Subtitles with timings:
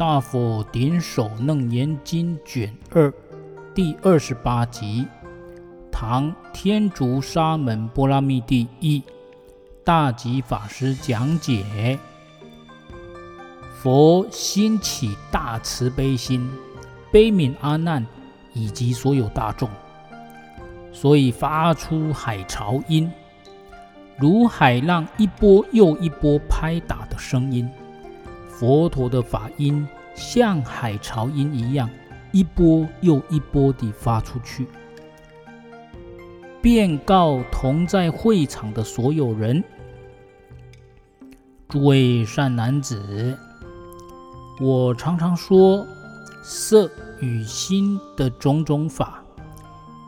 [0.00, 3.12] 大佛顶首楞严经卷二
[3.74, 5.06] 第二十八集，
[5.92, 9.02] 唐天竺沙门波拉密第一，
[9.84, 11.98] 大吉法师讲解。
[13.74, 16.50] 佛兴起大慈悲心，
[17.12, 18.06] 悲悯阿难
[18.54, 19.68] 以及所有大众，
[20.92, 23.12] 所以发出海潮音，
[24.16, 27.70] 如海浪一波又一波拍打的声音。
[28.60, 31.88] 佛陀的法音像海潮音一样，
[32.30, 34.66] 一波又一波地发出去，
[36.60, 39.64] 便告同在会场的所有人
[41.70, 43.34] ：“诸位善男子，
[44.60, 45.86] 我常常说，
[46.42, 49.24] 色与心的种种法，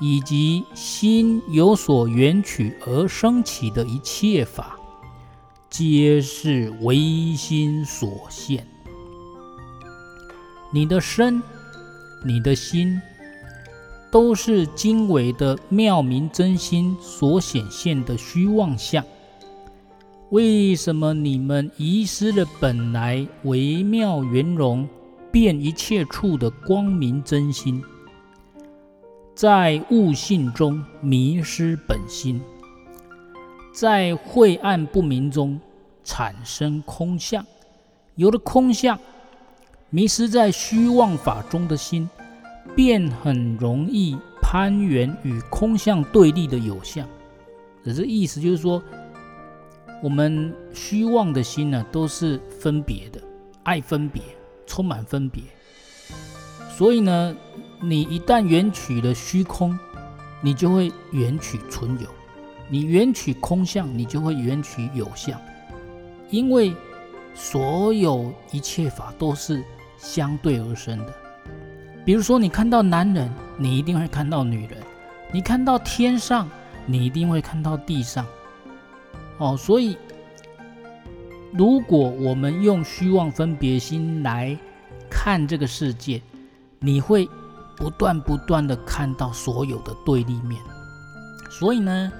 [0.00, 4.74] 以及心有所缘取而生起的一切法。”
[5.70, 6.96] 皆是唯
[7.36, 8.66] 心所现。
[10.72, 11.42] 你的身、
[12.24, 13.00] 你的心，
[14.10, 19.04] 都是经纬的妙明真心所显现的虚妄相。
[20.30, 24.88] 为什么你们遗失了本来微妙圆融、
[25.30, 27.82] 遍一切处的光明真心，
[29.34, 32.40] 在悟性中迷失本心？
[33.80, 35.56] 在晦暗不明中
[36.02, 37.46] 产生空相，
[38.16, 38.98] 有了空相，
[39.88, 42.10] 迷失在虚妄法中的心，
[42.74, 47.06] 便很容易攀缘与空相对立的有相。
[47.84, 48.82] 这是意思，就是说，
[50.02, 53.20] 我们虚妄的心呢，都是分别的，
[53.62, 54.20] 爱分别，
[54.66, 55.40] 充满分别。
[56.68, 57.36] 所以呢，
[57.80, 59.78] 你一旦缘起了虚空，
[60.40, 62.17] 你就会缘起存有。
[62.68, 65.40] 你缘取空相，你就会缘取有相，
[66.30, 66.74] 因为
[67.34, 69.64] 所有一切法都是
[69.96, 71.14] 相对而生的。
[72.04, 74.78] 比如说，你看到男人，你一定会看到女人；
[75.32, 76.48] 你看到天上，
[76.86, 78.26] 你一定会看到地上。
[79.38, 79.96] 哦，所以
[81.52, 84.56] 如果我们用虚妄分别心来
[85.10, 86.20] 看这个世界，
[86.80, 87.28] 你会
[87.76, 90.60] 不断不断的看到所有的对立面。
[91.50, 92.12] 所以呢，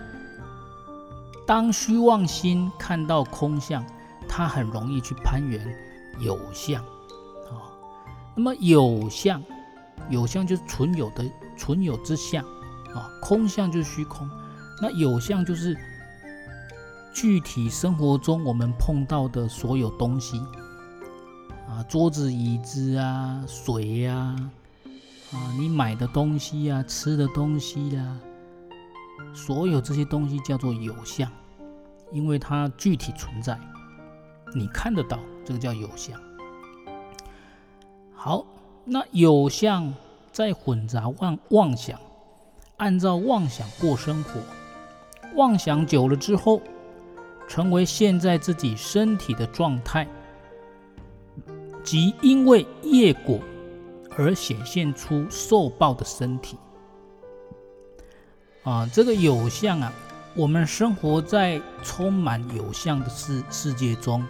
[1.48, 3.82] 当虚妄心看到空相，
[4.28, 5.66] 它很容易去攀缘
[6.20, 7.72] 有相啊。
[8.36, 9.42] 那么有相，
[10.10, 11.25] 有相就是存有的
[11.56, 12.44] 存有之相
[12.94, 14.28] 啊，空相就是虚空。
[14.82, 15.75] 那有相就是
[17.14, 20.38] 具体生活中我们碰到的所有东西
[21.66, 24.36] 啊，桌子、椅子啊，水呀，
[25.32, 28.19] 啊，你买的东西呀，吃的东西呀。
[29.34, 31.31] 所有这些东西叫做有相，
[32.12, 33.59] 因为它具体存在，
[34.55, 36.21] 你看得到，这个叫有相。
[38.12, 38.45] 好，
[38.84, 39.95] 那有相
[40.33, 41.99] 再混杂妄妄想，
[42.78, 44.41] 按照妄想过生活，
[45.37, 46.61] 妄想久了之后，
[47.47, 50.07] 成为现在自己身体的状态，
[51.84, 53.39] 即因为业果
[54.17, 56.59] 而显现出受报的身体。
[58.69, 59.91] 啊，这个有相啊，
[60.34, 64.23] 我们生活在充满有相的世世界中，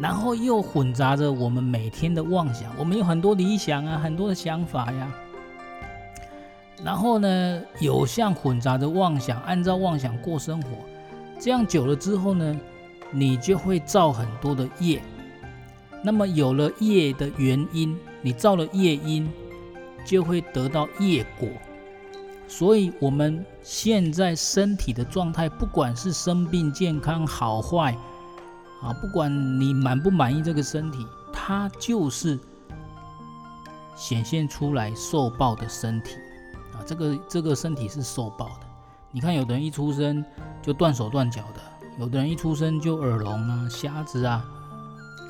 [0.00, 2.72] 然后又混杂着我们每天的妄想。
[2.78, 5.14] 我们有很多理想啊，很多的想法呀。
[6.82, 10.70] 然后呢，有相混杂着妄想，按照妄想过生活，
[11.38, 12.58] 这样久了之后呢，
[13.10, 15.02] 你就会造很多的业。
[16.02, 19.30] 那么有了业的原因，你造了业因，
[20.06, 21.46] 就会得到业果。
[22.46, 27.96] 所以，我们现在身体的状态，不管是生病、健康、好坏，
[28.82, 32.38] 啊，不管你满不满意这个身体，它就是
[33.96, 36.16] 显现出来受报的身体，
[36.74, 38.66] 啊，这个这个身体是受报的。
[39.10, 40.24] 你看，有的人一出生
[40.62, 41.60] 就断手断脚的，
[41.98, 44.44] 有的人一出生就耳聋啊、瞎子啊，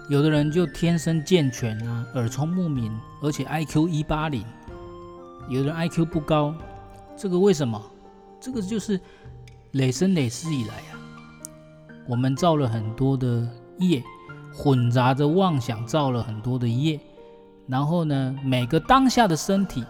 [0.08, 4.44] 有的人就天生健全啊、耳聪目明，而且 IQ 一八零，
[5.48, 6.52] 有的人 IQ 不高。
[7.16, 7.80] 这个为什么？
[8.40, 9.00] 这个就是
[9.72, 11.00] 累生累世以来啊，
[12.06, 14.02] 我们造了很多的业，
[14.52, 17.00] 混杂着妄想，造了很多的业。
[17.66, 19.82] 然后呢，每个当下的身体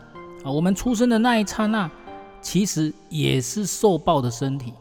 [0.44, 1.90] 啊，我们出生的那一刹那，
[2.40, 4.72] 其实也是受报的身体。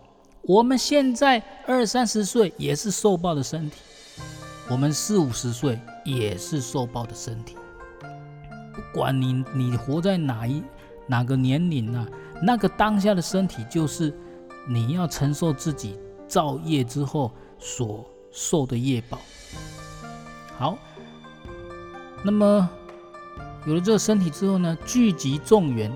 [0.43, 3.77] 我们现在二三十岁也是受报的身体，
[4.69, 7.55] 我们四五十岁也是受报的身体。
[8.73, 10.61] 不管你你活在哪一
[11.07, 12.07] 哪个年龄啊。
[12.41, 14.13] 那个当下的身体，就是
[14.67, 15.97] 你要承受自己
[16.27, 19.17] 造业之后所受的业报。
[20.57, 20.77] 好，
[22.23, 22.69] 那么
[23.65, 25.91] 有了这个身体之后呢，聚集众缘，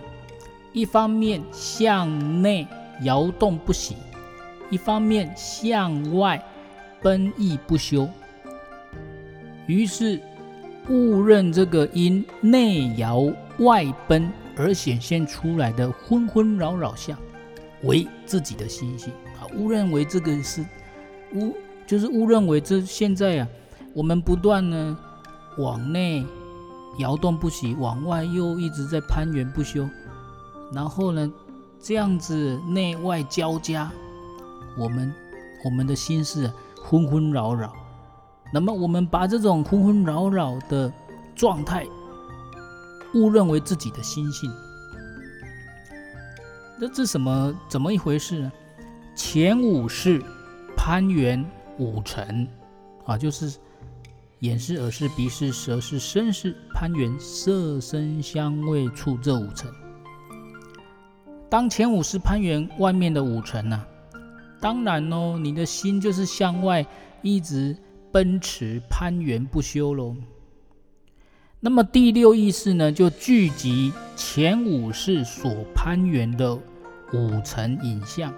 [0.72, 2.66] 一方面向内
[3.04, 3.98] 摇动不息，
[4.70, 6.42] 一方面向外
[7.02, 8.08] 奔逸不休。
[9.66, 10.22] 于是，
[10.88, 13.22] 误认这个因内摇
[13.60, 17.18] 外奔而显现出来的纷纷扰扰相，
[17.84, 19.46] 为自己的心性啊！
[19.56, 20.66] 误认为这个是
[21.34, 21.56] 误，
[21.86, 23.48] 就是误认为这现在啊，
[23.94, 24.98] 我们不断呢
[25.58, 26.26] 往内
[26.98, 29.88] 摇动不息，往外又一直在攀缘不休，
[30.74, 31.32] 然后呢，
[31.80, 33.92] 这样子内外交加，
[34.78, 35.14] 我们
[35.64, 36.54] 我们的心事啊，
[36.90, 37.72] 纷纷扰扰。
[38.52, 40.92] 那么我们把这种纷纷扰扰的
[41.36, 41.86] 状态
[43.14, 44.52] 误认为自己的心性，
[46.80, 48.52] 那这什么怎么一回事呢？
[49.16, 50.22] 前五是
[50.76, 51.44] 攀缘
[51.78, 52.48] 五尘
[53.06, 53.58] 啊，就是
[54.40, 59.72] 眼是、耳是、鼻是、舌是、身是攀缘色声香味触这五尘。
[61.50, 63.84] 当前五是攀缘外面的五尘呐，
[64.60, 66.86] 当然哦，你的心就是向外
[67.22, 67.78] 一直。
[68.10, 70.16] 奔驰攀缘不休喽。
[71.60, 76.56] 那么第六意识呢，就聚集前五识所攀缘的
[77.14, 78.32] 五层影像。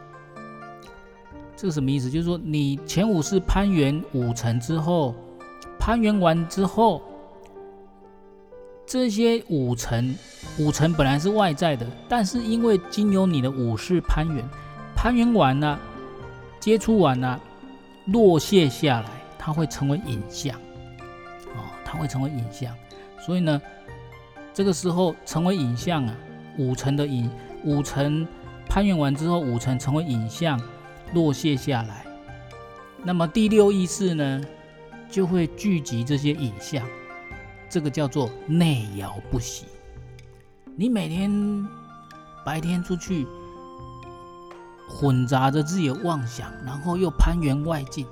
[1.55, 2.09] 这个什么意思？
[2.09, 5.13] 就是说，你前五识攀缘五层之后，
[5.77, 7.01] 攀缘完之后，
[8.85, 10.15] 这些五层，
[10.57, 14.41] 五层本来是外在的，但是因为经由你的五识攀缘，
[14.95, 15.77] 攀缘完了，
[16.61, 17.37] 接触完了，
[18.05, 19.09] 落谢下来。
[19.37, 20.55] 它会成为影像，
[21.55, 22.73] 哦，它会成为影像，
[23.25, 23.61] 所以呢，
[24.53, 26.15] 这个时候成为影像啊，
[26.57, 27.29] 五层的影，
[27.63, 28.27] 五层
[28.67, 30.59] 攀缘完之后，五层成为影像，
[31.13, 32.05] 落谢下来，
[33.03, 34.41] 那么第六意识呢，
[35.09, 36.85] 就会聚集这些影像，
[37.69, 39.65] 这个叫做内摇不息。
[40.75, 41.67] 你每天
[42.45, 43.27] 白天出去，
[44.87, 48.07] 混杂着自己的妄想，然后又攀缘外境。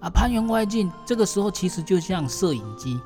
[0.00, 3.00] 啊，攀缘外境，这个时候其实就像摄影机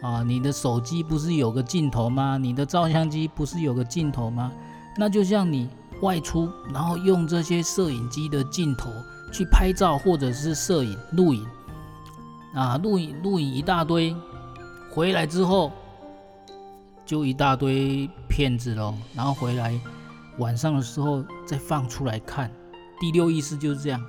[0.00, 2.38] 啊，你的手机不是有个镜头吗？
[2.38, 4.52] 你的照相机不是有个镜头吗？
[4.96, 5.68] 那就像你
[6.00, 8.90] 外出，然后用这些摄影机的镜头
[9.32, 11.46] 去拍照，或者是摄影、录影
[12.54, 14.14] 啊，录影、录影一大堆，
[14.90, 15.72] 回来之后
[17.04, 19.78] 就一大堆片子喽，然后回来
[20.38, 22.50] 晚上的时候再放出来看。
[23.00, 24.02] 第六意识就是这样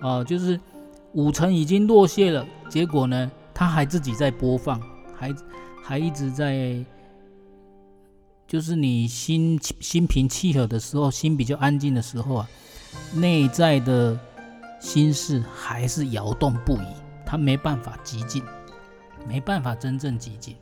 [0.00, 0.58] 啊，就是。
[1.14, 4.80] 五层已经落谢了，结果呢，他还自己在播放，
[5.20, 5.34] 还
[5.82, 6.82] 还一直在，
[8.46, 12.48] 就是你心心平气和的时候，心比较安静的时候啊，
[13.12, 14.18] 内在的
[14.80, 16.86] 心事还是摇动不已，
[17.26, 18.42] 他没办法寂静，
[19.28, 20.56] 没办法真正寂静。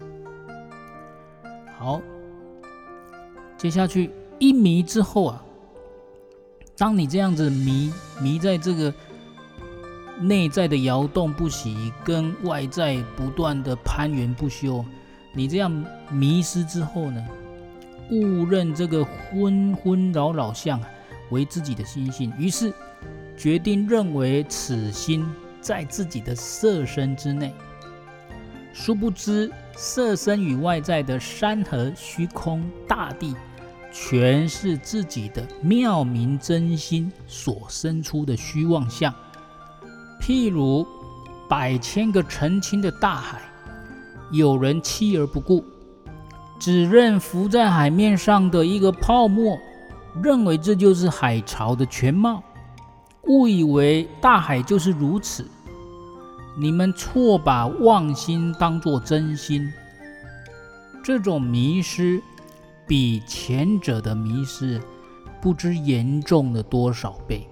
[1.79, 2.01] 好，
[3.57, 4.11] 接下去
[4.41, 5.45] 一迷之后啊，
[6.77, 8.93] 当你这样子迷迷在这个。
[10.21, 14.85] 内在的摇动不息，跟外在不断的攀缘不休，
[15.33, 17.25] 你这样迷失之后呢，
[18.11, 20.81] 误认这个昏昏扰扰相
[21.31, 22.73] 为自己的心性，于是
[23.37, 25.25] 决定认为此心
[25.61, 27.55] 在自己的色身之内。
[28.73, 33.35] 殊不知，色身与外在的山河、虚空、大地，
[33.93, 39.15] 全是自己的妙明真心所生出的虚妄相。
[40.29, 40.87] 譬如
[41.49, 43.41] 百千个澄清的大海，
[44.31, 45.65] 有人弃而不顾，
[46.61, 49.57] 只认浮在海面上的一个泡沫，
[50.23, 52.43] 认为这就是海潮的全貌，
[53.23, 55.49] 误以为大海就是如此。
[56.59, 59.67] 你们错把妄心当作真心，
[61.03, 62.23] 这种迷失
[62.87, 64.79] 比前者的迷失
[65.41, 67.48] 不知严重了多少倍。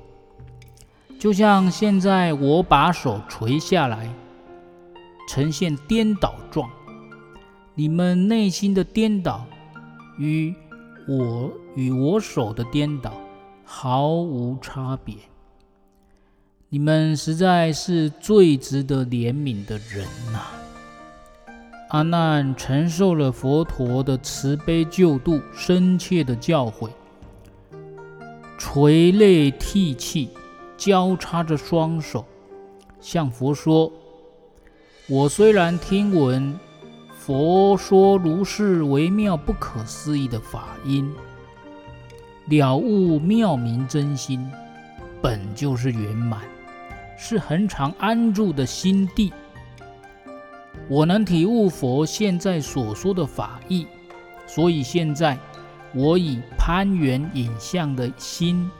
[1.18, 4.08] 就像现在我把手垂下来，
[5.28, 6.70] 呈现颠倒状，
[7.75, 9.44] 你们内心的颠倒
[10.18, 10.54] 与
[11.08, 13.12] 我与我手的颠倒
[13.64, 15.14] 毫无差别。
[16.68, 20.40] 你们实在是最值得怜悯的人呐！
[21.88, 26.90] 阿难承受了佛陀的慈悲救度，深切的教诲，
[28.58, 30.28] 垂泪涕泣。
[30.76, 32.25] 交叉着双手，
[33.00, 33.90] 向佛说
[35.09, 36.59] ：“我虽然听闻
[37.18, 41.12] 佛说如是微妙不可思议的法音，
[42.47, 44.49] 了悟妙明真心，
[45.23, 46.40] 本就是圆满，
[47.18, 49.33] 是恒常安住的心地。
[50.88, 53.87] 我能体悟佛现在所说的法义，
[54.47, 55.37] 所以现在
[55.95, 58.71] 我以攀缘影像的心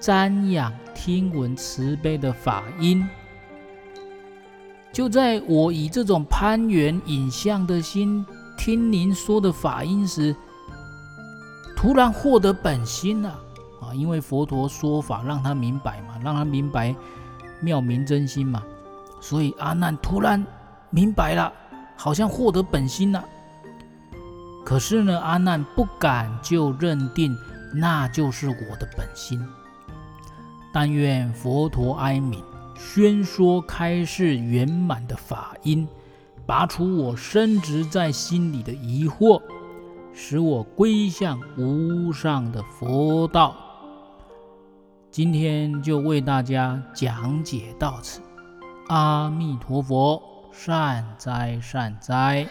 [0.00, 3.06] 瞻仰听闻慈悲的法音。
[4.90, 8.24] 就在我以这种攀缘影像的心
[8.56, 10.34] 听您说的法音时，
[11.76, 13.28] 突然获得本心了
[13.82, 13.94] 啊！
[13.94, 16.94] 因为佛陀说法让他明白嘛，让他明白
[17.60, 18.62] 妙明真心嘛，
[19.20, 20.44] 所以阿难突然
[20.88, 21.52] 明白了，
[21.94, 23.22] 好像获得本心了。
[24.64, 27.36] 可是呢，阿难不敢就认定
[27.74, 29.40] 那就是我的本心。
[30.72, 32.42] 但愿佛陀哀悯。
[32.76, 35.86] 宣说开示圆满的法音，
[36.46, 39.40] 拔除我深植在心里的疑惑，
[40.14, 43.54] 使我归向无上的佛道。
[45.10, 48.22] 今天就为大家讲解到此，
[48.88, 52.46] 阿弥陀佛，善哉善哉。